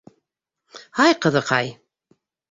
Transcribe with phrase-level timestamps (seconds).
[0.99, 1.69] -Һай, ҡыҙыҡай!